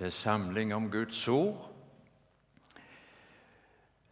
[0.00, 1.70] til samling om Guds ord.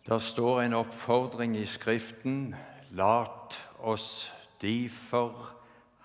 [0.07, 2.54] Der står en oppfordring i Skriften
[2.91, 5.48] Lat oss difor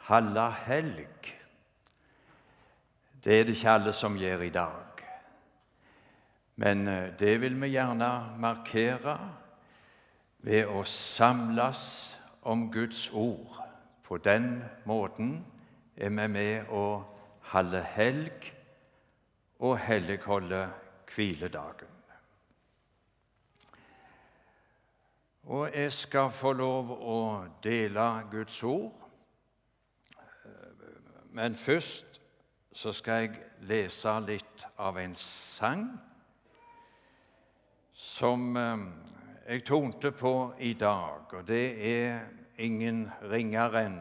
[0.07, 1.33] halla helg.
[3.23, 5.03] Det er det ikke alle som gjør i dag.
[6.55, 9.19] Men eh, det vil vi gjerne markere
[10.39, 13.59] ved å samles om Guds ord.
[14.03, 15.41] På den måten
[15.97, 17.03] er vi med å
[17.51, 18.52] holde helg
[19.59, 20.69] og helligholde
[21.15, 21.87] hviledagen.
[25.43, 27.19] Og jeg skal få lov å
[27.63, 28.93] dele Guds ord.
[31.33, 32.21] Men først
[32.73, 35.87] så skal jeg lese litt av en sang
[37.93, 38.85] som eh,
[39.47, 41.33] jeg tonte på i dag.
[41.33, 42.25] Og det er
[42.57, 43.99] ingen ringere enn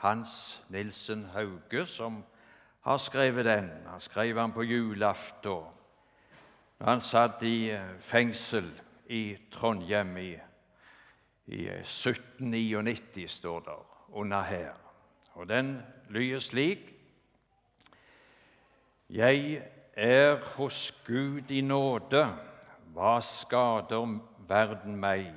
[0.00, 2.22] Hans Nilsen Hauge som
[2.80, 3.70] har skrevet den.
[3.86, 5.64] Han skrev den på julaften
[6.80, 8.70] da han satt i eh, fengsel
[9.12, 10.30] i Trondheim i,
[11.52, 13.74] i 1799, eh, står det
[14.16, 14.72] under her.
[15.32, 16.94] Og den lyder slik
[19.10, 22.24] Jeg er hos Gud i nåde,
[22.94, 24.16] hva skader
[24.48, 25.34] verden meg?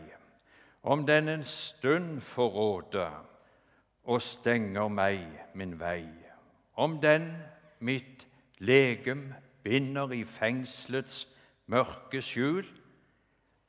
[0.84, 3.08] Om den en stund får råde
[4.04, 6.23] og stenger meg min vei
[6.76, 7.30] om den
[7.80, 11.28] mitt legem binder i fengselets
[11.72, 12.66] mørke skjul,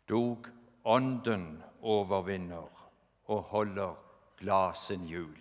[0.09, 0.49] dog
[0.85, 2.69] Ånden overvinner
[3.33, 3.95] og holder
[4.37, 5.39] glasen hjul.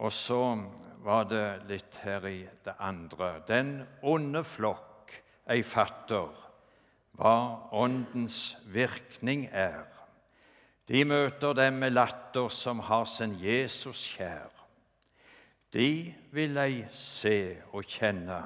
[0.00, 0.40] Og så
[1.04, 3.34] var det litt her i det andre.
[3.46, 5.12] Den onde flokk
[5.52, 6.32] ei fatter
[7.20, 7.36] hva
[7.76, 9.91] Åndens virkning er.
[10.88, 14.50] De møter dem med latter som har sin Jesus kjær.
[15.72, 18.40] De vil ei se og kjenne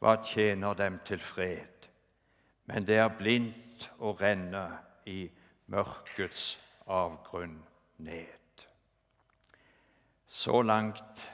[0.00, 1.88] hva tjener dem til fred,
[2.68, 4.66] men det er blindt å renne
[5.08, 5.22] i
[5.72, 6.58] mørkets
[6.90, 7.56] avgrunn
[8.04, 8.66] ned.
[10.26, 11.24] Så langt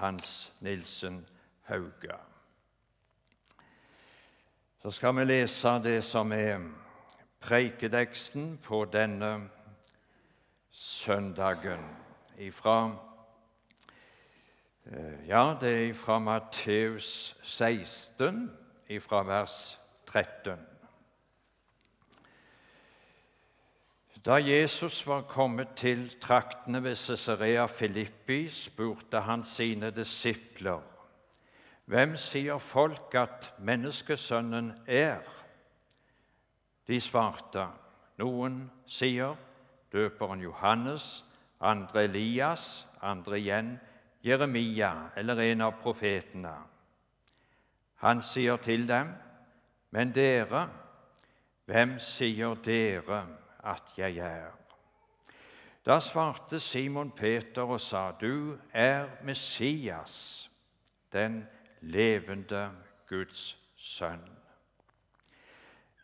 [0.00, 1.26] Hans Nilsen
[1.68, 2.16] Hauge.
[4.82, 6.60] Så skal vi lese det som er
[7.40, 9.50] preiketeksten på denne
[10.70, 11.96] søndagen.
[12.38, 12.96] Ifra,
[14.86, 18.50] eh, ja, det er fra Matteus 16,
[18.88, 20.58] ifra vers 13.
[24.24, 30.80] Da Jesus var kommet til traktene ved Cesarea Filippi, spurte han sine disipler,
[31.84, 35.24] Hvem sier folk at menneskesønnen er?
[36.86, 37.64] De svarte,
[38.18, 39.34] Noen sier
[39.92, 41.24] døperen Johannes,
[41.60, 43.78] andre Elias, andre igjen
[44.24, 46.54] Jeremia eller en av profetene.
[48.00, 49.14] Han sier til dem,
[49.90, 50.68] 'Men dere,
[51.66, 53.26] hvem sier dere
[53.64, 54.56] at jeg er?'
[55.86, 60.50] Da svarte Simon Peter og sa, 'Du er Messias,
[61.12, 61.46] den
[61.80, 62.70] levende
[63.08, 64.36] Guds sønn.'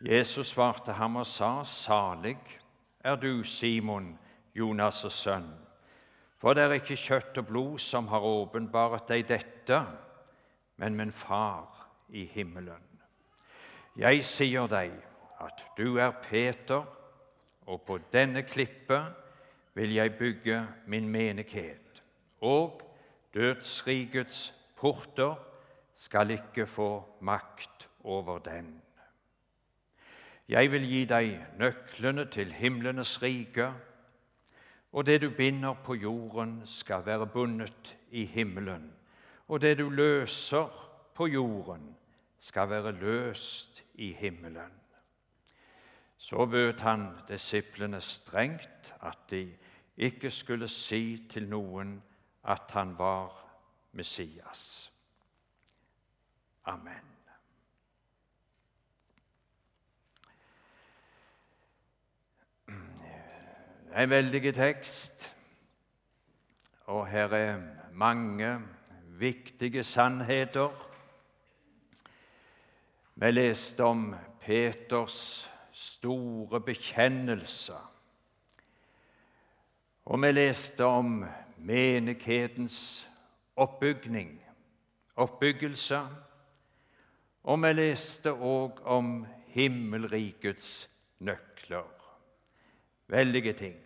[0.00, 2.60] Jesus svarte ham og sa, 'Salig'
[3.06, 4.18] er du, Simon,
[4.56, 5.46] Jonas' sønn.
[6.42, 9.78] For det er ikke kjøtt og blod som har åpenbart deg dette,
[10.76, 12.82] men min far i himmelen.
[13.96, 14.92] Jeg sier deg
[15.40, 16.82] at du er Peter,
[17.66, 19.14] og på denne klippet
[19.76, 22.02] vil jeg bygge min menighet,
[22.40, 22.82] og
[23.34, 25.38] dødsrikets porter
[25.96, 26.90] skal ikke få
[27.20, 28.68] makt over den.
[30.48, 33.72] Jeg vil gi deg nøklene til himlenes rike,
[34.92, 38.92] og det du binder på jorden, skal være bundet i himmelen,
[39.48, 40.70] og det du løser
[41.14, 41.96] på jorden,
[42.38, 44.72] skal være løst i himmelen.
[46.16, 49.52] Så bød han disiplene strengt at de
[49.96, 52.02] ikke skulle si til noen
[52.44, 53.34] at han var
[53.92, 54.92] Messias.
[56.64, 57.15] Amen.
[63.96, 65.32] En veldig tekst,
[66.84, 67.60] og her er
[67.92, 68.58] mange
[69.16, 70.68] viktige sannheter.
[73.14, 74.10] Vi leste om
[74.40, 77.78] Peters store bekjennelse,
[80.04, 81.24] og vi leste om
[81.56, 83.08] menighetens
[83.56, 84.36] oppbygning,
[85.16, 86.02] oppbyggelse,
[87.44, 89.26] og vi leste òg om
[89.56, 91.90] himmelrikets nøkler.
[93.08, 93.85] Veldige ting.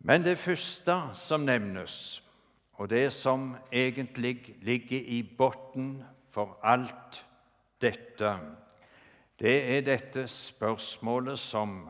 [0.00, 2.22] Men det første som nevnes,
[2.72, 7.26] og det som egentlig ligger i bunnen for alt
[7.80, 8.38] dette,
[9.40, 11.88] det er dette spørsmålet som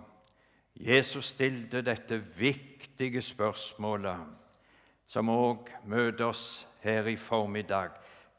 [0.75, 4.17] Jesus stilte, dette viktige spørsmålet,
[5.07, 7.91] som òg møter oss her i formiddag.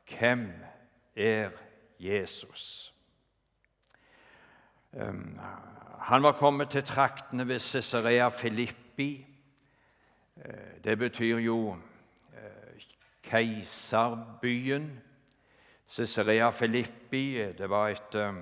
[0.10, 0.48] Hvem
[1.16, 1.52] er
[2.00, 2.94] Jesus?
[4.92, 5.40] Um,
[6.00, 9.28] han var kommet til traktene ved Cesarea Filippi.
[10.46, 11.78] Eh, det betyr jo
[12.34, 12.82] eh,
[13.24, 15.02] keiserbyen.
[15.88, 18.34] Cesarea Filippi eh, det var etter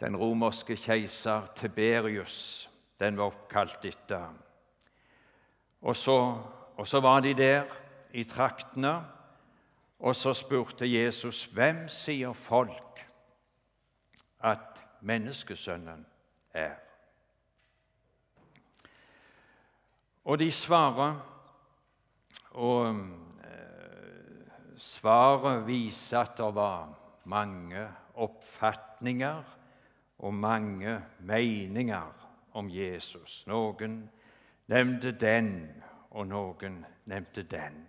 [0.00, 2.68] den romerske keiser Tiberius
[3.00, 4.28] den var oppkalt etter.
[5.80, 6.16] Og så,
[6.76, 7.64] og så var de der
[8.12, 9.04] i traktene,
[9.98, 13.04] og så spurte Jesus hvem sier folk
[14.40, 16.06] at menneskesønnen
[16.52, 16.85] er.
[20.26, 21.20] Og de svarer,
[22.50, 22.86] og
[23.46, 24.46] eh,
[24.76, 26.90] svaret viser at det var
[27.30, 27.84] mange
[28.14, 29.42] oppfatninger
[30.18, 32.26] og mange meninger
[32.58, 33.44] om Jesus.
[33.46, 34.00] Noen
[34.66, 35.52] nevnte den,
[36.10, 37.86] og noen nevnte den.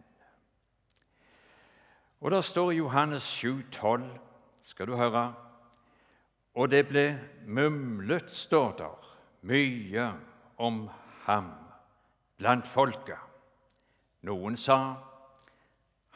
[2.22, 4.10] Og Det står i Johannes 7, 12,
[4.62, 5.34] skal du høre
[6.58, 7.06] og det ble
[7.46, 9.10] mumlet, står der,
[9.46, 10.10] mye
[10.58, 10.88] om
[11.28, 11.67] ham
[12.38, 13.20] blant folket.
[14.28, 14.80] Noen sa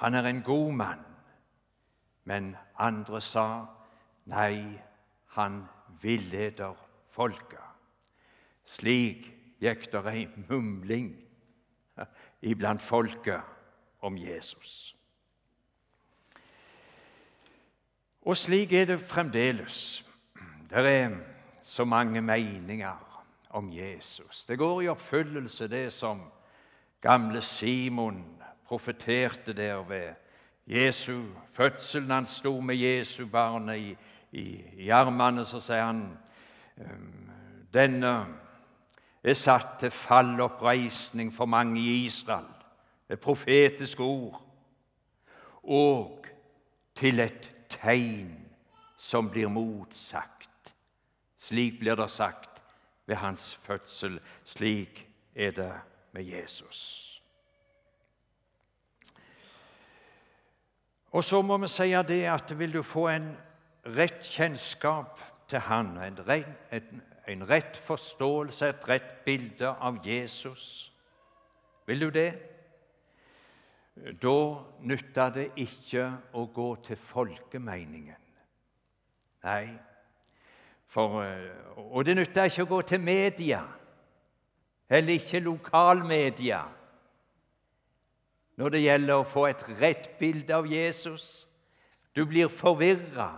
[0.02, 1.04] han er en god mann,
[2.26, 3.66] men andre sa
[4.26, 4.80] nei,
[5.36, 5.62] han
[6.02, 6.74] villeder
[7.14, 7.68] folket.
[8.66, 9.28] Slik
[9.62, 11.12] gikk det ei mumling
[12.52, 13.46] iblant folket
[14.02, 14.96] om Jesus.
[18.26, 20.02] Og slik er det fremdeles.
[20.72, 21.18] Det er
[21.62, 23.11] så mange meninger
[23.54, 24.46] om Jesus.
[24.46, 26.22] Det går i oppfyllelse, det som
[27.02, 28.24] gamle Simon
[28.68, 30.14] profeterte der ved
[30.68, 32.12] Jesu fødselen.
[32.12, 33.98] Han sto med Jesu barnet i,
[34.32, 36.06] i, i armene, så sier han
[36.78, 37.30] «Ehm,
[37.74, 38.14] denne
[39.24, 42.48] er satt til falloppreisning for mange i Israel.
[43.10, 44.42] Det profetisk ord.
[45.64, 46.26] Og
[46.96, 48.38] til et tegn
[48.98, 50.76] som blir motsagt.
[51.40, 52.51] Slik blir det sagt
[53.12, 54.20] ved hans fødsel.
[54.46, 55.74] Slik er det
[56.12, 57.08] med Jesus.
[61.12, 63.34] Og så må vi si det at vil du få en
[63.84, 65.20] rett kjennskap
[65.52, 70.94] til Han, en rett, en, en rett forståelse, et rett bilde av Jesus
[71.86, 72.32] Vil du det?
[74.22, 74.38] Da
[74.80, 78.22] nytter det ikke å gå til folkemeningen.
[79.44, 79.66] Nei,
[80.92, 83.62] for, eh, og det nytter ikke å gå til media,
[84.92, 86.66] heller ikke lokalmedia,
[88.60, 91.48] når det gjelder å få et rett bilde av Jesus.
[92.14, 93.30] Du blir forvirra,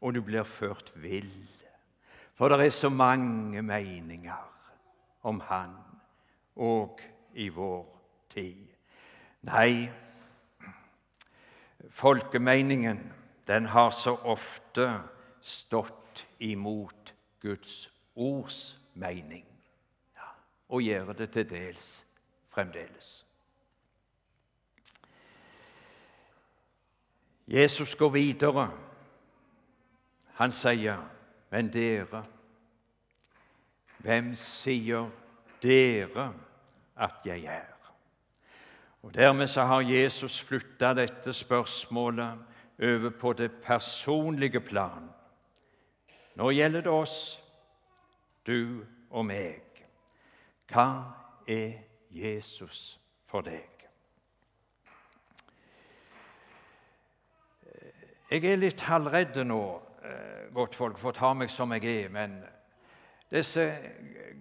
[0.00, 1.28] og du blir ført vill.
[2.34, 4.48] For det er så mange meninger
[5.28, 5.76] om Han
[6.56, 7.02] og
[7.34, 7.84] i vår
[8.32, 8.64] tid.
[9.46, 9.90] Nei,
[11.90, 13.02] folkemeningen,
[13.46, 14.88] den har så ofte
[15.40, 19.46] stått imot Guds ords mening,
[20.16, 20.28] ja,
[20.68, 22.06] og gjør det til dels
[22.50, 23.24] fremdeles.
[27.48, 28.70] Jesus går videre.
[30.34, 31.10] Han sier,
[31.50, 32.24] 'Men dere,
[33.98, 35.10] hvem sier
[35.62, 36.34] dere
[36.96, 37.78] at jeg er?'
[39.02, 42.38] Og Dermed så har Jesus flytta dette spørsmålet
[42.82, 45.10] over på det personlige plan.
[46.38, 47.44] Nå gjelder det oss,
[48.46, 49.82] du og meg.
[50.70, 50.86] Hva
[51.50, 51.72] er
[52.14, 53.66] Jesus for deg?
[58.30, 59.60] Jeg er litt halvredd nå,
[60.04, 62.08] eh, godtfolk, for å ta meg som jeg er.
[62.08, 62.38] Men
[63.32, 63.72] disse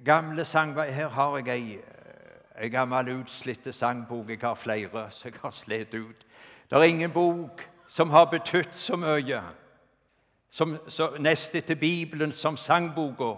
[0.06, 1.80] gamle sangene Her har jeg ei,
[2.62, 4.30] ei gammel, utslitt sangbok.
[4.30, 6.26] Jeg har flere som jeg har slitt ut.
[6.70, 9.42] Det er ingen bok som har betydd så mye
[10.50, 13.34] som, som, nest etter Bibelen som sangboka.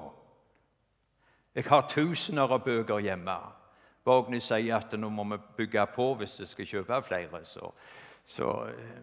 [1.55, 3.37] Jeg har tusener av bøker hjemme.
[4.05, 7.41] Borgny sier at nå må vi bygge på hvis vi skal kjøpe flere.
[7.45, 7.71] Så,
[8.25, 9.01] så, eh,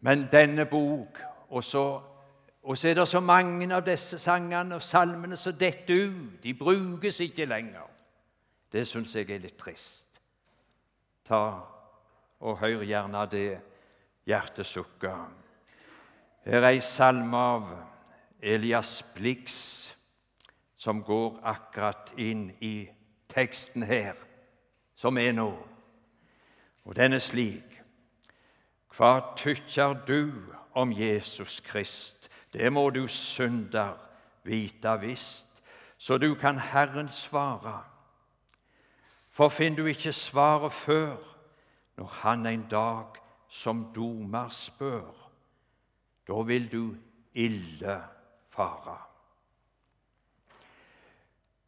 [0.00, 1.84] men denne bok og så,
[2.62, 6.42] og så er det så mange av disse sangene og salmene som detter ut.
[6.42, 7.86] De brukes ikke lenger.
[8.72, 10.20] Det syns jeg er litt trist.
[11.26, 11.42] Ta
[12.40, 13.60] og hør gjerne det
[14.26, 15.49] hjertesukket.
[16.44, 17.66] Her er ei salme av
[18.42, 19.94] Elias Blix
[20.80, 22.88] som går akkurat inn i
[23.28, 24.16] teksten her,
[24.96, 25.50] som er nå.
[26.84, 27.76] Og den er slik
[28.96, 30.32] Hva tykker du
[30.76, 32.30] om Jesus Krist?
[32.52, 33.94] Det må du synder
[34.44, 35.62] vite visst,
[35.98, 37.82] så du kan Herren svare.
[39.30, 41.16] For finner du ikke svaret før,
[41.96, 45.29] når Han en dag som domer spør,
[46.28, 46.84] da vil du
[47.34, 47.96] ille
[48.50, 48.96] fare.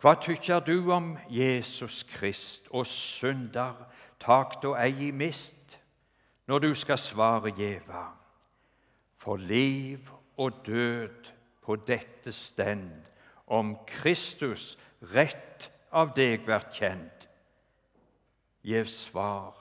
[0.02, 3.76] Hva tykker du om Jesus Krist og synder,
[4.18, 5.78] tak og ei i mist,
[6.50, 8.08] når du skal svare gjeva?
[9.22, 11.30] For liv og død
[11.62, 12.90] på dette stend,
[13.46, 14.74] om Kristus
[15.14, 17.28] rett av deg vært kjent.
[18.66, 19.54] Gjev svar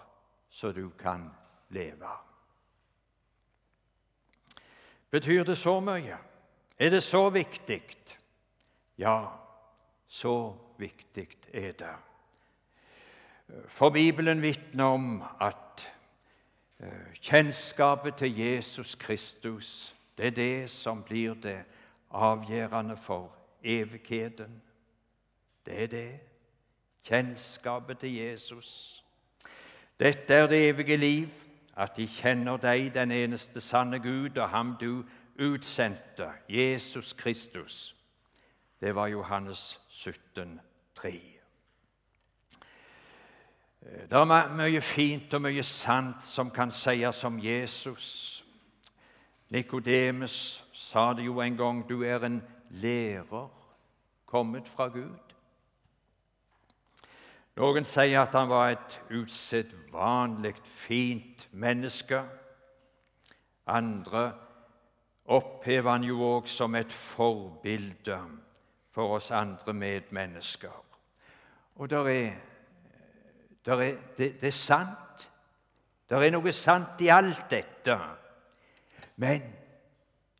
[0.50, 1.29] så du kan
[1.69, 2.30] leve.
[5.12, 6.18] Betyr det så mye?
[6.80, 7.82] Er det så viktig?
[8.98, 9.27] Ja,
[10.08, 11.96] så viktig er det.
[13.68, 15.91] For Bibelen vitner om at
[16.80, 21.63] eh, kjennskapet til Jesus Kristus det er det som blir det
[22.12, 23.32] avgjørende for
[23.63, 24.62] evigheten.
[25.65, 26.20] Det er det.
[27.03, 29.03] Kjennskapet til Jesus.
[30.00, 31.30] Dette er det evige liv,
[31.81, 35.03] at de kjenner deg, den eneste sanne Gud, og ham du
[35.39, 37.95] utsendte, Jesus Kristus.
[38.81, 40.59] Det var Johannes 17,
[40.95, 41.21] 3.
[43.81, 48.43] Det er mye fint og mye sant som kan sies om Jesus.
[49.50, 53.50] Nikodemus sa det jo en gang du er en lærer
[54.25, 55.30] kommet fra Gud.
[57.60, 62.22] Noen sier at han var et usedvanlig fint menneske.
[63.67, 64.31] Andre
[65.25, 68.17] opphever han jo òg som et forbilde
[68.91, 70.79] for oss andre medmennesker.
[71.75, 72.31] Og der er,
[73.65, 75.29] der er, det, det er sant.
[76.10, 77.98] Det er noe sant i alt dette.
[79.15, 79.43] Men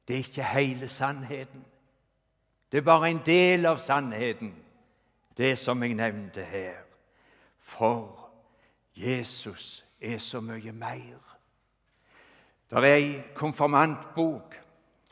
[0.08, 1.66] det er ikke hele sannheten.
[2.72, 4.54] Det er bare en del av sannheten,
[5.38, 6.91] det som jeg nevnte her.
[7.72, 8.30] For
[8.96, 11.22] Jesus er så mye mer.
[12.72, 14.62] Det er ei konfirmantbok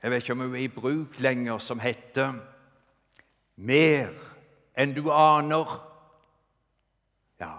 [0.04, 2.34] jeg vet ikke om hun er i bruk lenger, som heter
[3.56, 4.13] mer
[4.80, 5.74] enn du aner.
[7.39, 7.58] Ja,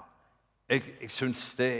[0.68, 1.72] jeg, jeg syns det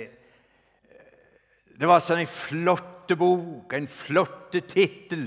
[1.81, 5.25] Det var sånn en flott bok, en flott tittel,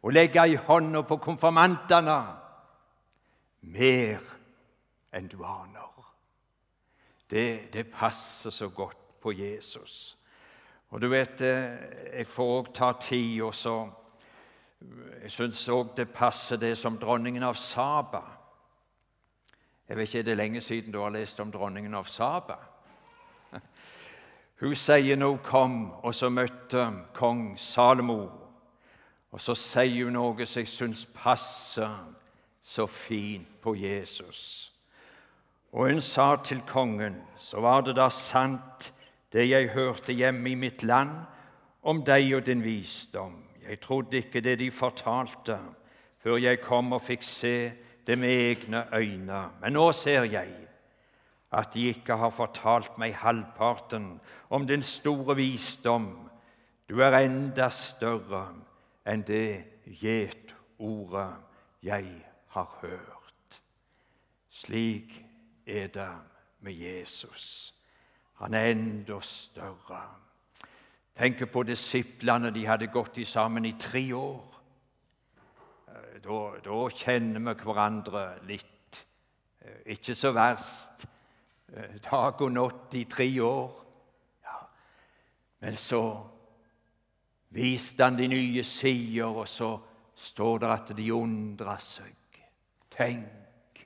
[0.00, 2.16] å legge i hånda på konfirmantene.
[3.68, 4.24] Mer
[5.12, 5.89] enn du aner.
[7.30, 10.18] Det, det passer så godt på Jesus.
[10.90, 13.76] Og du vet, eh, jeg får òg ta tid og så
[15.22, 18.22] jeg syns òg det passer det som dronningen av Saba.
[19.88, 22.56] Jeg vet ikke, Er det lenge siden du har lest om dronningen av Saba?
[24.60, 28.30] Hun sier nå kom og så møtte kong Salomo,
[29.32, 31.96] og så sier hun noe som jeg syns passer
[32.62, 34.69] så fint på Jesus.
[35.72, 38.92] Og hun sa til kongen, så var det da sant,
[39.32, 41.12] det jeg hørte hjemme i mitt land,
[41.82, 43.36] om deg og din visdom.
[43.68, 45.58] Jeg trodde ikke det de fortalte,
[46.18, 47.54] før jeg kom og fikk se
[48.06, 49.44] det med egne øyne.
[49.60, 50.50] Men nå ser jeg
[51.52, 56.10] at de ikke har fortalt meg halvparten om din store visdom.
[56.90, 58.48] Du er enda større
[59.06, 61.30] enn det gjetordet
[61.82, 62.06] jeg
[62.54, 63.60] har hørt.
[64.50, 65.29] Slik
[65.70, 66.10] er det
[66.60, 67.74] med Jesus.
[68.40, 70.00] Han er enda større
[71.20, 72.48] Tenk på disiplene.
[72.50, 74.54] De hadde gått sammen i tre år.
[75.88, 79.00] Eh, da, da kjenner vi hverandre litt.
[79.60, 81.04] Eh, ikke så verst.
[81.74, 83.84] Eh, dag og natt i tre år.
[84.46, 84.62] Ja.
[85.60, 86.02] Men så
[87.52, 89.74] viste han de nye sider, og så
[90.16, 92.16] står det at de undra seg.
[92.96, 93.84] Tenk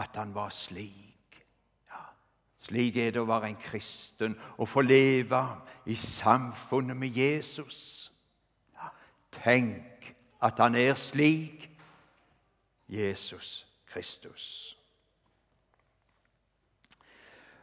[0.00, 1.11] at han var slik.
[2.62, 5.40] Slik er det å være en kristen og få leve
[5.90, 8.12] i samfunnet med Jesus.
[9.34, 11.66] Tenk at han er slik
[12.88, 14.76] Jesus Kristus.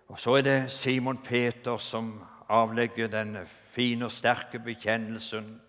[0.08, 5.62] Og Så er det Simon Peter som avlegger den fine og sterke bekjennelsen.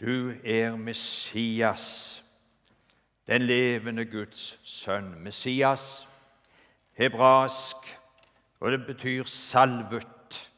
[0.00, 2.24] Du er Messias,
[3.26, 5.14] den levende Guds sønn.
[5.22, 6.08] Messias,
[6.92, 7.99] hebraisk
[8.60, 10.50] og det betyr salvet.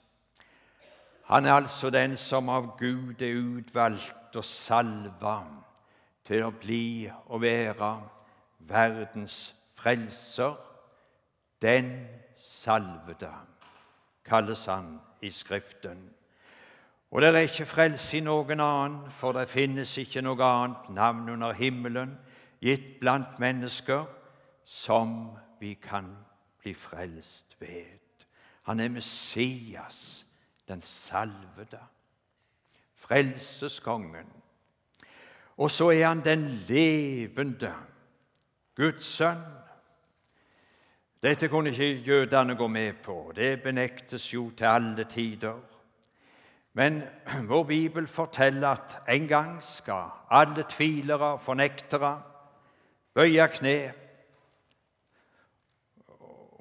[1.24, 5.36] Han er altså den som av Gud er utvalgt og salva
[6.26, 7.92] til å bli og være
[8.68, 10.56] verdens frelser.
[11.62, 11.92] Den
[12.38, 13.30] salvede
[14.26, 16.02] kalles han i Skriften.
[17.12, 21.28] Og det er ikke frelse i noen annen, for det finnes ikke noe annet navn
[21.28, 22.16] under himmelen
[22.62, 24.06] gitt blant mennesker
[24.64, 26.08] som vi kan
[26.62, 27.98] bli frelst ved.
[28.62, 30.26] Han er Messias,
[30.68, 31.80] den salvede,
[32.94, 34.32] frelseskongen.
[35.56, 37.74] Og så er han den levende
[38.76, 39.42] Guds sønn.
[41.22, 43.32] Dette kunne ikke jødene gå med på.
[43.36, 45.58] Det benektes jo til alle tider.
[46.72, 47.02] Men
[47.50, 52.22] vår bibel forteller at en gang skal alle tvilere fornektere
[53.14, 53.92] bøye kne,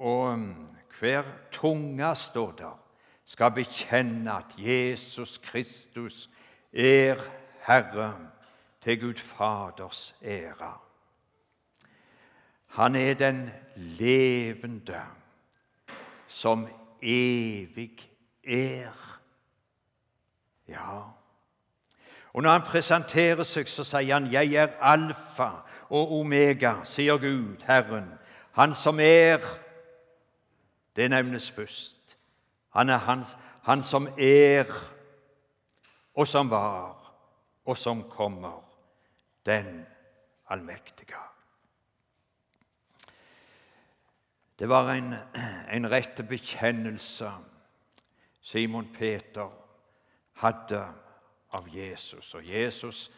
[0.02, 0.38] og
[0.98, 2.78] hver tunge, står der,
[3.24, 6.30] skal bekjenne at Jesus Kristus
[6.72, 7.16] er
[7.66, 8.14] Herre
[8.80, 10.74] til Gud Faders ære.
[12.66, 15.02] Han er den levende
[16.26, 16.68] som
[17.02, 18.10] evig
[18.44, 19.20] er.
[20.68, 21.00] Ja.
[22.32, 25.50] Og når han presenterer seg, så sier han 'Jeg er alfa
[25.90, 28.12] og omega', sier Gud, Herren.
[28.52, 29.38] Han som er,
[30.96, 32.18] det nevnes først.
[32.70, 34.64] Han er hans, han som er,
[36.14, 37.14] og som var,
[37.64, 38.68] og som kommer.
[39.46, 39.86] Den
[40.48, 41.14] allmektige.
[44.58, 45.14] Det var en,
[45.72, 47.32] en rette bekjennelse
[48.42, 49.50] Simon Peter
[50.32, 50.84] hadde
[51.50, 52.34] av Jesus.
[52.34, 53.10] Og Jesus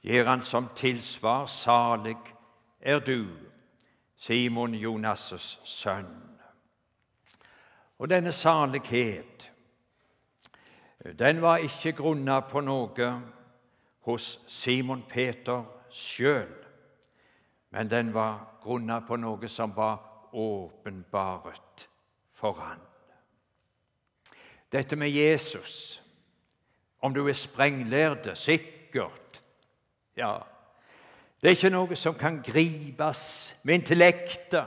[0.00, 2.16] gir han som tilsvar 'Salig
[2.80, 3.26] er du,
[4.16, 6.27] Simon Jonas' sønn'.
[7.98, 9.52] Og denne salighet
[11.18, 13.10] den var ikke grunna på noe
[14.08, 16.50] hos Simon Peter sjøl,
[17.70, 19.98] men den var grunna på noe som var
[20.32, 21.88] åpenbaret
[22.34, 22.80] for han.
[24.72, 26.02] Dette med Jesus
[27.00, 29.42] om du er sprenglærde, sikkert
[30.18, 30.40] Ja,
[31.40, 33.20] det er ikke noe som kan gripes
[33.62, 34.66] med intellektet.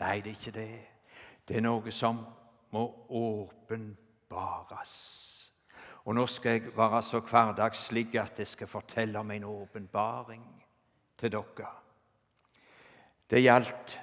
[0.00, 0.80] Nei, det er ikke det.
[1.48, 2.22] Det er noe som
[2.72, 4.94] må åpenbares.
[6.04, 10.46] Og nå skal jeg være så hverdagslig at jeg skal fortelle om en åpenbaring
[11.18, 11.68] til dere.
[13.30, 14.00] Det gjaldt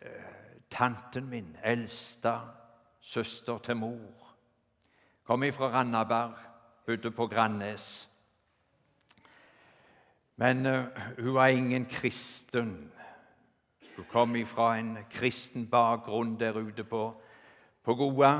[0.00, 2.38] eh, tanten min, eldste
[3.00, 4.36] søster til mor.
[5.24, 6.36] Kom ifra Randaberg,
[6.86, 8.10] bodde på Grannes.
[10.36, 10.84] Men uh,
[11.18, 12.92] hun var ingen kristen.
[13.96, 17.14] Hun kom ifra en kristen bakgrunn der ute på,
[17.82, 18.32] på Goa.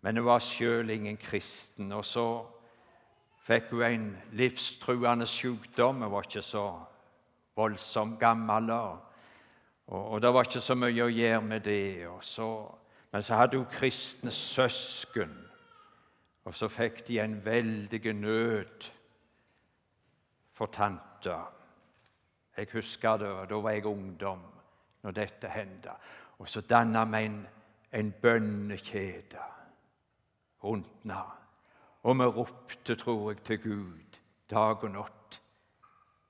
[0.00, 1.92] Men hun var sjøl ingen kristen.
[1.92, 2.26] Og så
[3.46, 6.02] fikk hun en livstruende sykdom.
[6.02, 6.66] Hun var ikke så
[7.56, 8.70] voldsomt gammel.
[8.70, 8.98] Og,
[9.86, 12.08] og, det var ikke så mye å gjøre med det.
[12.20, 12.52] Så
[13.12, 15.32] men så hadde hun kristne søsken,
[16.44, 18.88] og så fikk de en veldig nød
[20.52, 21.36] for tanta.
[22.56, 24.42] Jeg husker det, da var jeg ungdom
[25.02, 25.90] når dette hendte.
[26.38, 27.46] Og så danna vi en,
[27.92, 29.42] en bønnekjede
[30.64, 31.22] rundt henne.
[32.02, 34.12] Og vi ropte, tror jeg, til Gud
[34.52, 35.40] dag og natt.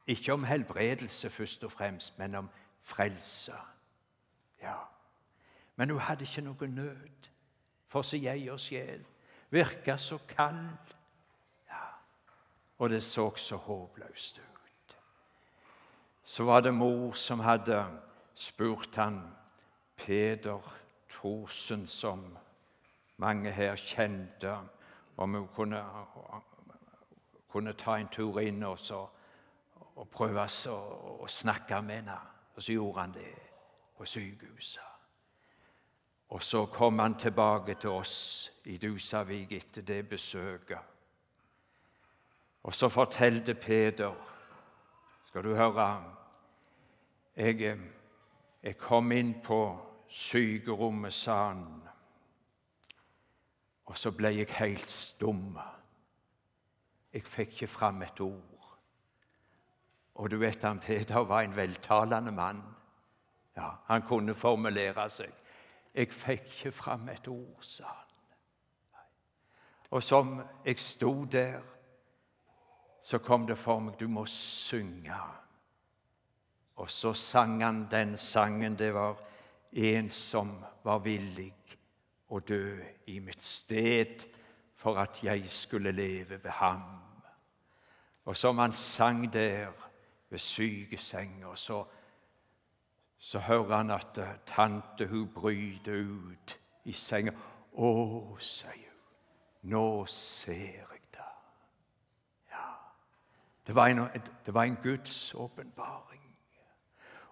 [0.06, 2.50] Ikke om helbredelse først og fremst, men om
[2.82, 3.54] frelse.
[4.62, 4.76] Ja.
[5.76, 7.28] Men hun hadde ikke noe nød
[7.88, 9.04] for sin egen sjel.
[9.50, 10.94] Virka så kald.
[11.70, 11.84] Ja.
[12.78, 14.51] Og det så så håpløst ut.
[16.24, 17.86] Så var det mor som hadde
[18.34, 19.22] spurt han,
[19.96, 20.74] Peder
[21.10, 22.38] Thorsen, som
[23.16, 24.56] mange her kjente,
[25.16, 25.84] om hun kunne,
[27.52, 29.04] kunne ta en tur inn og, så,
[29.96, 30.78] og prøve å,
[31.22, 32.18] å snakke med henne.
[32.56, 33.34] Og så gjorde han det
[33.98, 34.88] på sykehuset.
[36.32, 40.78] Og så kom han tilbake til oss i Dusavik etter det besøket.
[42.62, 44.31] Og så fortalte Peder
[45.32, 46.04] Skal du høre
[47.36, 47.78] Jeg,
[48.62, 51.62] jeg kom inn på sykerommet, sa han.
[53.88, 55.56] Og så ble jeg helt stum.
[57.12, 58.76] Jeg fikk ikke fram et ord.
[60.14, 62.60] Og du vet han Peder var en veltalende mann.
[63.56, 65.32] Ja, Han kunne formulere seg.
[65.94, 69.02] Jeg fikk ikke fram et ord, sa han.
[69.90, 71.62] Og som jeg sto der,
[73.02, 75.16] så kom det for meg du må synge.
[76.76, 78.78] Og så sang han den sangen.
[78.78, 79.18] Det var
[79.72, 81.52] en som var villig
[82.28, 84.24] å dø i mitt sted
[84.76, 86.84] for at jeg skulle leve ved ham.
[88.24, 89.72] Og som han sang der
[90.30, 91.84] ved sykesenga, så
[93.22, 97.30] så hører han at eh, tante hun bryter ut i senga.
[97.72, 100.91] 'Å', sier hun, 'nå ser
[103.66, 103.98] det var en,
[104.46, 106.22] det var en Guds åpenbaring.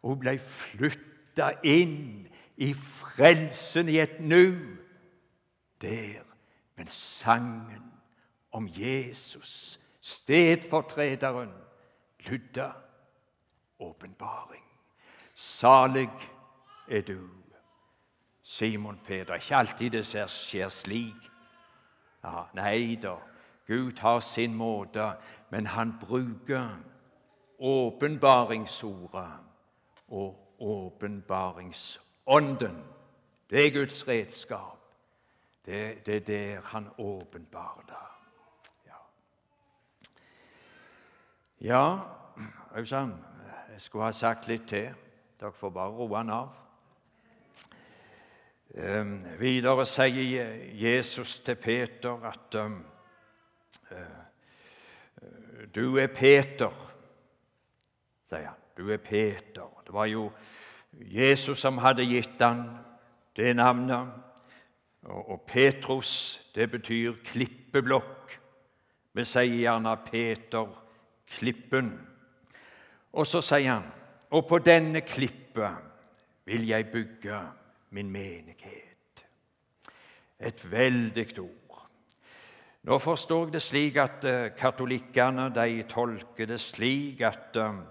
[0.03, 4.77] Hun ble flytta inn i frelsen i et nu.
[5.81, 6.23] Der,
[6.77, 7.93] men sangen
[8.53, 11.53] om Jesus, stedfortrederen,
[12.21, 12.73] lydde
[13.79, 14.64] åpenbaring.
[15.35, 16.11] Salig
[16.88, 17.29] er du,
[18.43, 19.35] Simon Peder.
[19.35, 21.31] Ikke alltid det skjer slik.
[22.25, 23.14] Ja, nei da,
[23.70, 25.12] Gud har sin måte,
[25.50, 26.68] men han bruker
[27.59, 29.30] åpenbaringsordet
[30.09, 32.85] og åpenbaringsånden.
[33.50, 34.78] Det er Guds redskap.
[35.66, 37.94] Det, det er der han åpenbarer det.
[38.87, 38.92] Ja,
[41.61, 41.98] ja
[42.74, 42.87] jeg
[43.78, 44.94] skulle ha sagt litt til.
[45.40, 46.48] Dere får bare roe han av.
[48.70, 52.85] Um, videre sier Jesus til Peter at um,
[55.74, 56.72] Du er Peter,
[58.29, 58.59] sier han.
[58.76, 59.68] Du er Peter.
[59.85, 60.31] Det var jo
[61.12, 62.64] Jesus som hadde gitt han
[63.37, 64.09] det navnet.
[65.11, 68.37] Og Petrus, det betyr klippeblokk.
[69.12, 70.68] Vi sier gjerne Peter
[71.31, 71.92] Klippen.
[73.12, 73.88] Og så sier han
[74.31, 75.88] og på denne klippet
[76.46, 77.40] vil jeg bygge
[77.90, 79.24] min menighet.
[80.38, 81.60] Et veldig ord.
[82.83, 87.83] Nå forstår jeg det slik at uh, katolikkene de tolker det slik at uh,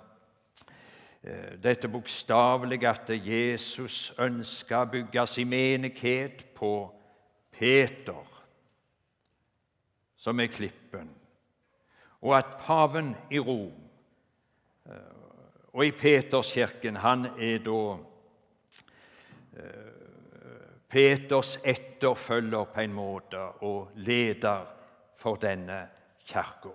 [1.62, 6.74] dette bokstavelig at Jesus ønska å bygge sin menighet på
[7.60, 8.24] Peter,
[10.16, 11.10] som er klippen,
[12.24, 13.90] og at paven i Rom
[15.74, 17.82] og i Peterskirken han er da
[19.60, 19.96] eh,
[20.90, 24.79] Peters etterfølger på en måte og leder
[25.20, 25.88] for denne
[26.26, 26.72] kirka.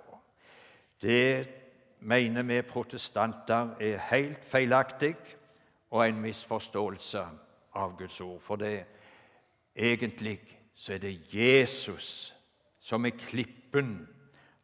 [1.03, 1.49] Det
[2.01, 5.17] mener vi protestanter er helt feilaktig
[5.91, 7.25] og en misforståelse
[7.75, 8.41] av Guds ord.
[8.41, 8.85] For det
[9.77, 10.39] egentlig
[10.75, 12.35] så er det Jesus
[12.81, 14.09] som er klippen.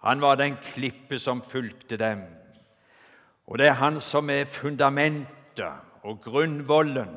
[0.04, 2.26] Han var den klippe som fulgte dem
[3.50, 7.08] og det er Han som er fundamentet og grunnvollen,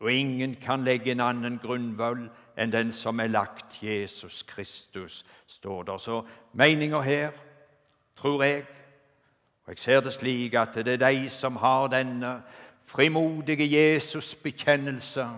[0.00, 5.82] og ingen kan legge en annen grunnvoll enn den som er lagt Jesus Kristus, står
[5.82, 5.96] der.
[5.96, 7.30] Så meninga her,
[8.16, 8.64] tror jeg,
[9.64, 12.42] og jeg ser det slik at det er de som har denne
[12.84, 15.28] frimodige Jesus-bekjennelse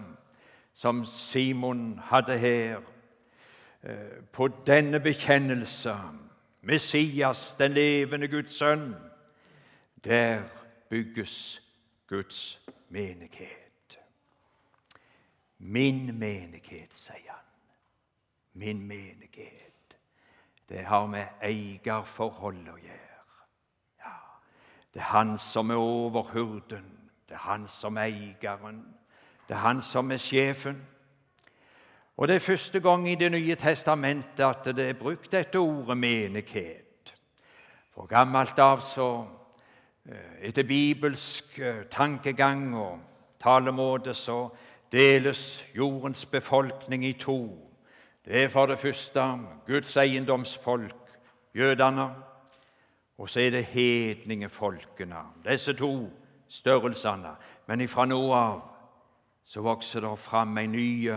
[0.74, 2.80] som Simon hadde her.
[3.82, 5.94] Eh, på denne bekjennelse,
[6.62, 8.94] Messias, den levende Guds sønn,
[10.04, 10.42] der
[10.90, 11.62] bygges
[12.08, 13.57] Guds menighet.
[15.58, 17.44] Min menighet, sier han.
[18.52, 19.98] Min menighet.
[20.68, 23.24] Det har med eierforhold å gjøre.
[24.04, 24.14] Ja,
[24.94, 26.86] det er han som er overhurden.
[27.28, 28.84] Det er han som er eieren.
[29.48, 30.86] Det er han som er sjefen.
[32.16, 35.96] Og Det er første gang i Det nye testamentet at det er brukt dette ordet
[35.96, 37.14] menighet.
[37.94, 39.38] For gammelt av så
[40.08, 43.00] Eh, etter bibelsk eh, tankegang og
[43.42, 44.46] talemåte så
[44.92, 47.68] deles jordens befolkning i to.
[48.24, 50.96] Det er for det første Guds eiendomsfolk,
[51.54, 52.14] jødene,
[53.18, 55.16] og så er det hedningefolkene.
[55.44, 56.10] Disse to
[56.48, 57.34] størrelsene.
[57.66, 58.60] Men ifra nå av
[59.44, 61.14] så vokser det fram en ny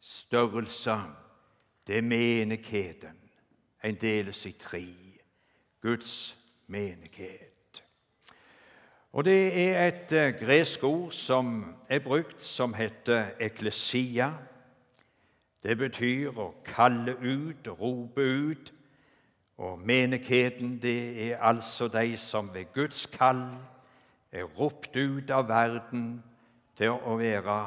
[0.00, 0.96] størrelse.
[1.86, 3.18] Det er menigheten.
[3.84, 4.84] En deles i tre.
[5.82, 7.51] Guds menighet.
[9.12, 14.30] Og Det er et eh, gresk ord som er brukt, som heter eklesia.
[15.62, 18.72] Det betyr å kalle ut, rope ut.
[19.56, 23.44] Og menigheten, det er altså de som ved Guds kall
[24.32, 26.22] er ropt ut av verden
[26.76, 27.58] til å være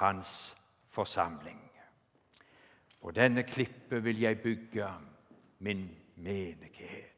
[0.00, 0.56] Hans
[0.90, 1.60] forsamling.
[3.00, 4.88] På denne klippet vil jeg bygge
[5.58, 7.13] min menighet.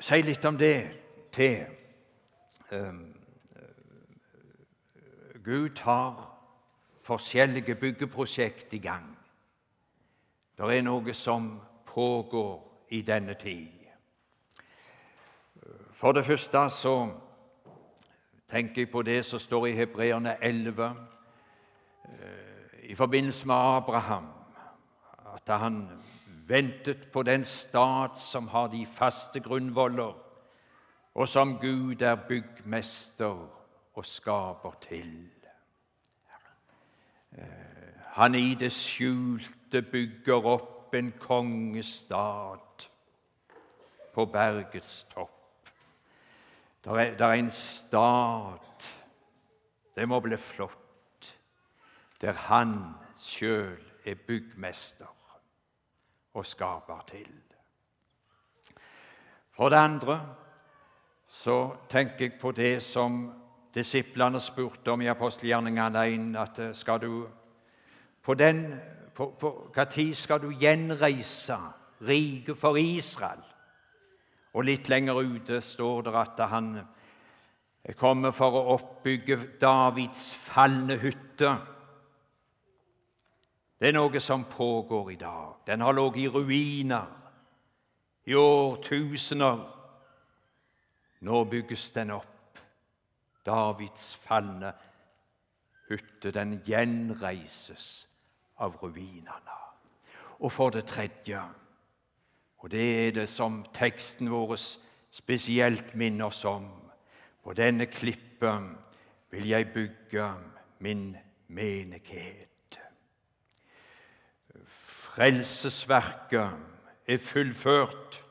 [0.00, 0.90] Si litt om det
[1.32, 1.66] til.
[2.72, 3.14] Ehm,
[5.44, 6.38] Gud har
[7.02, 9.18] forskjellige byggeprosjekt i gang.
[10.58, 13.78] Det er noe som pågår i denne tid.
[15.92, 17.08] For det første så
[18.48, 20.84] tenker jeg på det som står i Hebreerne 11
[22.04, 24.26] eh, i forbindelse med Abraham,
[25.34, 25.88] at han
[26.48, 30.14] ventet på den stat som har de faste grunnvoller.
[31.14, 33.48] og som Gud er byggmester
[33.94, 35.30] og skaper til.
[38.00, 42.88] Han i det skjulte bygger opp en kongestat
[44.14, 45.34] på bergets topp.
[46.84, 48.94] Det er, er en stat
[49.96, 51.34] Det må bli flott,
[52.20, 55.17] der han sjøl er byggmester
[56.38, 57.30] og skaper til.
[59.58, 60.20] For det andre
[61.28, 61.58] så
[61.90, 63.24] tenker jeg på det som
[63.74, 67.26] disiplene spurte om i apostelgjerningene 1, at eh, skal du
[68.22, 68.62] på den
[69.14, 69.34] på,
[69.74, 71.56] Hva tid skal du gjenreise
[72.06, 73.42] riket for Israel?
[74.54, 76.68] Og litt lenger ute står det at han
[77.98, 81.50] kommer for å oppbygge Davids falne hytte.
[83.78, 85.54] Det er noe som pågår i dag.
[85.66, 87.06] Den har ligget i ruiner
[88.26, 89.60] i årtusener.
[91.20, 92.58] Nå bygges den opp.
[93.46, 94.72] Davids falne
[95.88, 98.08] hytte, den gjenreises
[98.58, 99.56] av ruinene.
[100.38, 101.40] Og for det tredje,
[102.58, 104.56] og det er det som teksten vår
[105.10, 106.68] spesielt minner oss om
[107.42, 108.76] På denne klippen
[109.30, 110.34] vil jeg bygge
[110.78, 111.16] min
[111.48, 112.57] menighet.
[115.18, 116.50] Frelsesverket
[117.06, 118.24] er fullført,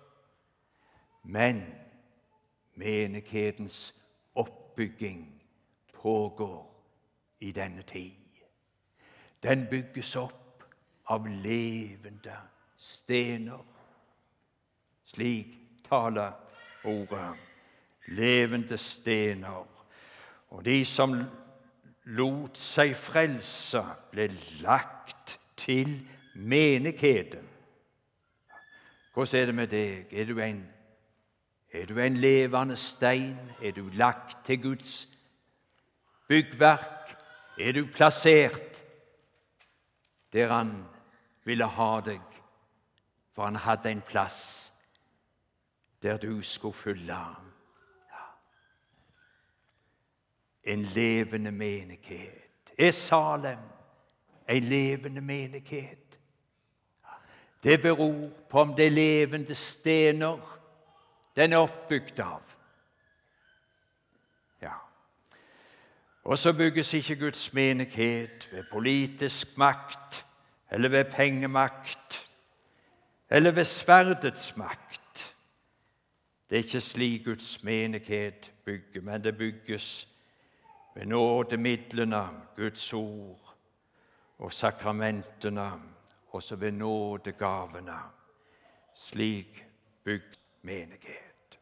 [1.24, 1.66] men
[2.76, 3.96] menighetens
[4.36, 5.44] oppbygging
[5.94, 6.86] pågår
[7.40, 8.40] i denne tid.
[9.44, 10.64] Den bygges opp
[11.12, 12.40] av levende
[12.78, 13.66] stener.
[15.04, 16.32] Slik taler
[16.84, 17.36] ordet.
[18.08, 19.68] Levende stener.
[20.50, 21.20] Og de som
[22.06, 24.32] lot seg frelse, ble
[24.64, 26.00] lagt til
[26.38, 27.50] menigheten.
[29.14, 30.14] Hvordan er det med deg?
[30.14, 30.68] Er du en,
[31.74, 33.38] er du en levende stein?
[33.64, 35.10] Er du lagt til Guds
[36.28, 37.16] byggverk?
[37.60, 38.84] Er du plassert
[40.34, 40.86] der han
[41.44, 42.22] ville ha deg,
[43.34, 44.74] for han hadde en plass
[46.02, 47.18] der du skulle fylle.
[50.64, 52.74] En levende menighet.
[52.78, 53.60] Er Salem
[54.50, 56.17] en levende menighet?
[57.68, 60.54] Det beror på om det er levende stener
[61.36, 62.42] den er oppbygd av.
[64.62, 64.78] Ja.
[66.24, 70.24] Og så bygges ikke Guds menighet ved politisk makt
[70.72, 72.30] eller ved pengemakt
[73.30, 75.36] eller ved sverdets makt.
[76.50, 80.08] Det er ikke slik Guds menighet bygger, men det bygges
[80.96, 83.56] ved nådemidlene, Guds ord
[84.38, 85.72] og sakramentene,
[86.38, 87.98] også ved nådegavene.
[88.96, 89.66] Slik
[90.04, 91.60] bygd menighet.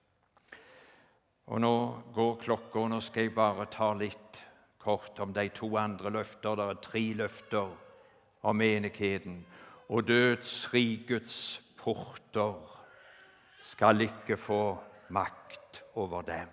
[1.45, 4.41] Og Nå går klokka, og nå skal jeg bare ta litt
[4.81, 6.55] kort om de to andre løfter.
[6.57, 7.75] Det er tre løfter
[8.41, 9.45] om menigheten.
[9.89, 12.55] Og dødsrikets porter
[13.61, 14.77] skal ikke få
[15.09, 16.49] makt over dem.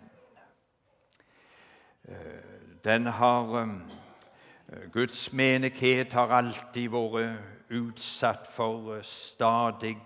[2.04, 9.98] Eh, den har eh, Guds menighet har alltid vært utsatt for eh, stadig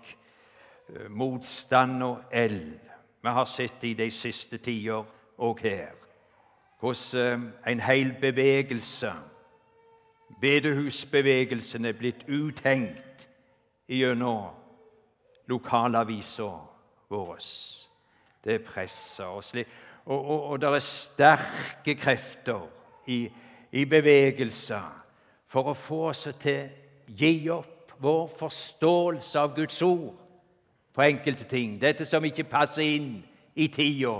[1.09, 2.79] motstand og eld.
[3.21, 5.03] Vi har sett i de siste tider
[5.37, 5.97] òg her
[6.79, 9.13] hvordan en hel bevegelse,
[10.41, 13.29] bedehusbevegelsen, er blitt uthengt
[13.89, 14.53] gjennom
[15.47, 16.51] lokalavisa
[17.09, 17.39] vår.
[18.43, 19.67] Det er pressa og slik.
[20.05, 22.67] Og, og, og det er sterke krefter
[23.07, 23.25] i,
[23.71, 25.03] i bevegelser
[25.47, 26.69] for å få oss til
[27.07, 30.13] gi opp vår forståelse av Guds ord
[30.93, 31.77] på enkelte ting.
[31.81, 33.11] Dette som ikke passer inn
[33.55, 34.15] i tida.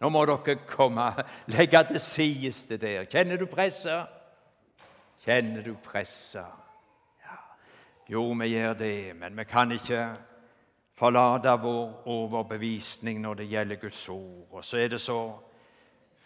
[0.00, 1.06] Nå må dere komme,
[1.54, 3.08] legge til sides det der.
[3.08, 4.10] Kjenner du presset?
[5.24, 6.60] Kjenner du presset?
[7.24, 7.38] Ja.
[8.08, 10.02] Jo, vi gjør det, men vi kan ikke
[10.94, 14.48] forlate vår overbevisning når det gjelder Guds ord.
[14.50, 15.20] Og så er det så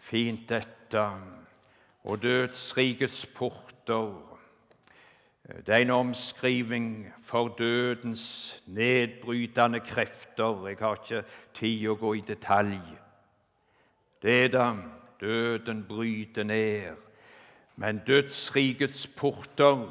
[0.09, 1.05] fint, dette.
[2.05, 4.38] Og dødsrikets porter
[5.49, 10.67] det er en omskriving for dødens nedbrytende krefter.
[10.67, 11.23] Jeg har ikke
[11.55, 12.77] tid å gå i detalj.
[14.23, 14.67] Det er da
[15.21, 17.01] døden bryter ned,
[17.77, 19.87] men dødsrikets porter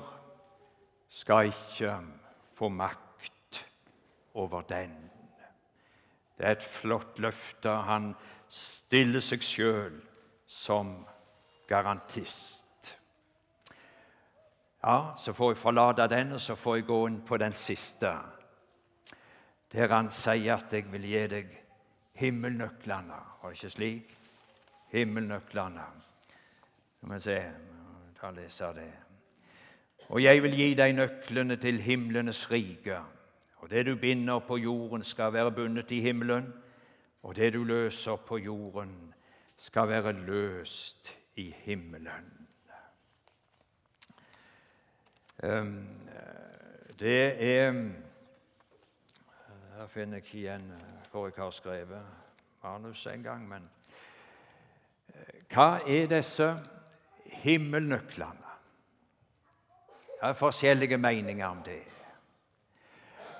[1.10, 1.96] skal ikke
[2.54, 3.65] få makt
[4.34, 4.93] over den.
[6.38, 7.70] Det er et flott løfte.
[7.70, 8.12] Han
[8.48, 9.98] stiller seg sjøl
[10.46, 11.00] som
[11.67, 12.67] garantist.
[14.88, 18.13] Ja, så får jeg forlate den, og så får jeg gå inn på den siste,
[19.73, 21.58] der han sier at 'jeg vil gi deg
[22.13, 23.17] himmelnøklene.
[23.41, 24.17] Var det ikke slik?
[24.91, 25.84] Himmelnøklene.
[26.97, 27.52] Skal vi se
[28.21, 28.93] Da leser lese det.
[30.10, 33.02] Og jeg vil gi deg nøklene til himlenes rike.
[33.58, 36.54] Og det du binder på jorden, skal være bundet i himmelen,
[37.23, 39.13] og det du løser på jorden,
[39.58, 42.37] skal være løst i himmelen.
[47.00, 47.71] Det er
[49.78, 50.71] Her finner jeg ikke igjen
[51.12, 52.06] hvor jeg har skrevet
[52.63, 53.69] manus en gang, men
[55.54, 56.58] Hva er disse
[57.26, 58.47] himmelnøklene?
[60.17, 61.84] Det er forskjellige meninger om det.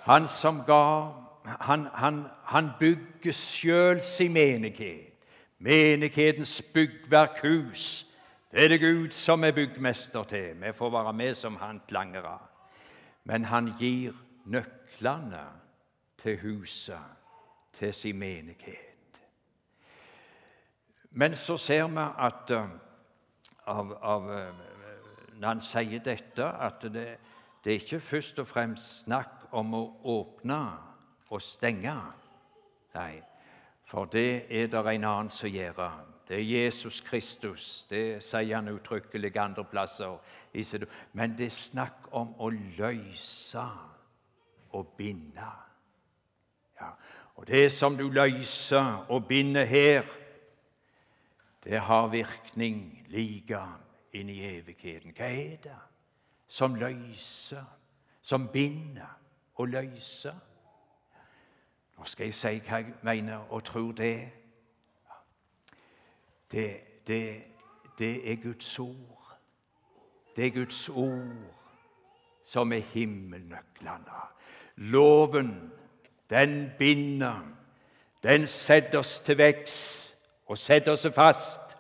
[0.06, 1.12] Han som ga
[1.48, 5.14] Han, han, han bygger sjøl sin menighet.
[5.60, 8.08] Menighetens byggverkhus.
[8.52, 10.62] Det er det Gud som er byggmester til.
[10.62, 12.38] Vi får være med som håndlangere.
[13.24, 14.14] Men han gir
[14.46, 15.44] nøklene
[16.18, 17.00] til huset,
[17.74, 19.22] til sin menighet.
[21.12, 22.70] Men så ser vi at uh,
[23.66, 24.56] av, av, uh,
[25.40, 27.08] når han sier dette, at det,
[27.64, 30.62] det er ikke først og fremst snakk om å åpne
[31.30, 31.96] og stenge.
[32.96, 33.22] Nei,
[33.86, 36.17] for det er det en annen som gjør.
[36.28, 37.86] Det er Jesus Kristus.
[37.90, 40.18] Det sier han uttrykkelig andre plasser.
[41.14, 43.64] Men det er snakk om å løse
[44.76, 45.52] og binde.
[46.82, 46.90] Ja,
[47.36, 50.04] og det som du løser og binder her,
[51.64, 53.62] det har virkning like
[54.14, 55.16] inn i evigheten.
[55.16, 55.80] Hva er det
[56.48, 57.64] som løser,
[58.22, 59.18] som binder?
[59.58, 60.34] og løser?
[61.98, 64.30] Nå skal jeg si hva jeg mener og tror det.
[66.52, 67.44] Det, det,
[68.00, 69.38] det er Guds ord.
[70.36, 71.58] Det er Guds ord
[72.44, 74.22] som er himmelnøklene.
[74.76, 75.72] Loven,
[76.30, 77.48] den binder.
[78.24, 81.78] Den setter oss til vekst og setter oss fast.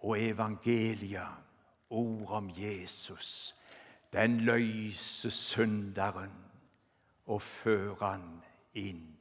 [0.00, 1.28] Og evangeliet,
[1.90, 3.54] ord om Jesus,
[4.12, 6.32] den løser synderen
[7.26, 8.42] og fører han
[8.74, 9.18] inn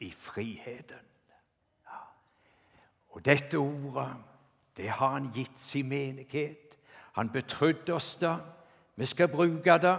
[0.00, 1.11] i friheten.
[3.12, 4.16] Og dette ordet,
[4.76, 6.78] det har han gitt sin menighet.
[7.12, 8.36] Han betrodde oss det.
[8.96, 9.98] Vi skal bruke det.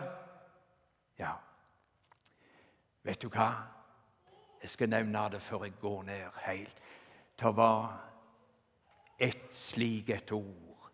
[1.19, 1.33] Ja,
[3.03, 3.51] vet du hva?
[4.61, 6.77] Jeg skal nevne det før jeg går ned helt.
[7.39, 7.99] Det var
[9.19, 10.89] ett slik et ord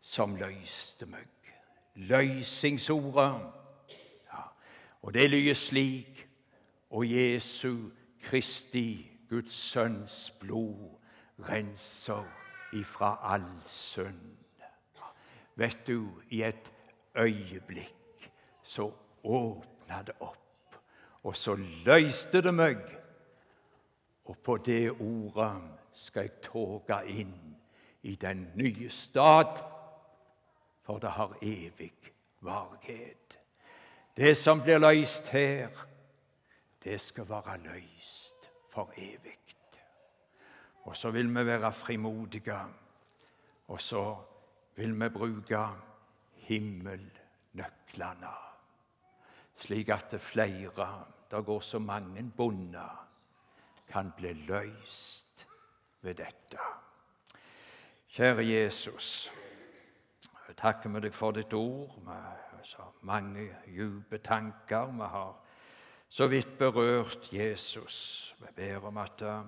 [0.00, 1.28] som løste meg
[1.94, 3.52] løsingsordet.
[4.32, 4.42] Ja,
[5.02, 6.28] og det lyder slik
[6.92, 7.88] Og Jesu
[8.20, 10.98] Kristi, Guds Sønns blod,
[11.38, 12.24] renser
[12.72, 14.38] ifra all synd.
[15.54, 16.72] Vet du, i et
[17.16, 18.30] øyeblikk
[18.62, 18.92] så
[19.24, 20.76] åpna det opp,
[21.22, 22.78] og så løste det meg.
[24.24, 25.52] Og på det ordet
[25.92, 27.36] skal jeg toge inn
[28.02, 29.62] i den nye stad
[30.82, 31.92] for det har evig
[32.40, 33.38] varighet.
[34.16, 35.68] Det som blir løst her,
[36.84, 39.41] det skal være løst for evig.
[40.82, 42.60] Og så vil vi være frimodige,
[43.68, 44.16] og så
[44.76, 45.66] vil vi bruke
[46.34, 48.34] himmelnøklene,
[49.54, 53.08] slik at flere, det går så mange bonder,
[53.88, 55.48] kan bli løst
[56.02, 56.58] ved dette.
[58.08, 59.32] Kjære Jesus.
[60.48, 64.90] Jeg takker med deg for ditt ord med så mange dype tanker.
[64.92, 65.32] Vi har
[66.08, 68.34] så vidt berørt Jesus.
[68.38, 69.44] Vi ber om at eh,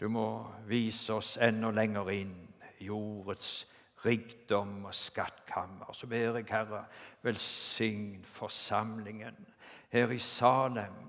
[0.00, 0.26] du må
[0.66, 2.34] vise oss enda lenger inn
[2.82, 3.64] i ordets
[4.04, 5.92] rikdom og skattkammer.
[5.92, 6.84] Så ber jeg, Herre,
[7.22, 9.38] velsign forsamlingen
[9.94, 11.00] her i Salem.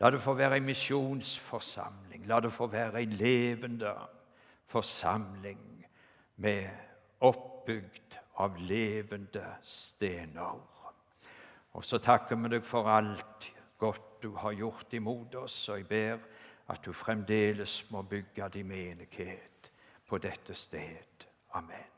[0.00, 2.26] La det få være en misjonsforsamling.
[2.26, 3.94] La det få være en levende
[4.66, 5.86] forsamling
[6.36, 6.68] med
[7.24, 10.58] oppbygd av levende stener.
[11.74, 15.88] Og så takker vi deg for alt godt du har gjort imot oss, og jeg
[15.88, 16.20] ber
[16.68, 19.72] at du fremdeles må bygge din menighet
[20.06, 21.26] på dette sted.
[21.52, 21.93] Amen.